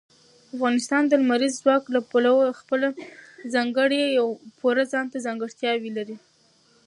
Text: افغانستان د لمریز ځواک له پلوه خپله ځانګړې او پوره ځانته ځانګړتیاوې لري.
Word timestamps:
افغانستان 0.55 1.03
د 1.07 1.13
لمریز 1.21 1.53
ځواک 1.61 1.83
له 1.95 1.99
پلوه 2.11 2.57
خپله 2.59 2.87
ځانګړې 3.53 4.03
او 4.21 4.27
پوره 4.59 4.83
ځانته 4.93 5.17
ځانګړتیاوې 5.25 5.91
لري. 5.97 6.17